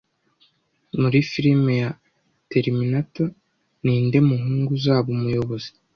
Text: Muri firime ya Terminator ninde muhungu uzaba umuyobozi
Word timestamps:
Muri 0.99 1.17
firime 1.31 1.73
ya 1.81 1.89
Terminator 2.51 3.29
ninde 3.83 4.19
muhungu 4.29 4.69
uzaba 4.77 5.07
umuyobozi 5.15 5.69